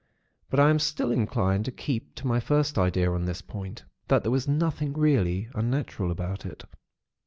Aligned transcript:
But 0.49 0.59
I 0.59 0.71
am 0.71 0.79
still 0.79 1.11
inclined 1.11 1.63
to 1.65 1.71
keep 1.71 2.15
to 2.15 2.25
my 2.25 2.39
first 2.39 2.79
idea 2.79 3.11
on 3.11 3.25
this 3.25 3.43
point, 3.43 3.83
that 4.07 4.23
there 4.23 4.31
was 4.31 4.47
nothing 4.47 4.93
really 4.93 5.47
unnatural 5.53 6.09
about 6.09 6.43
it. 6.43 6.63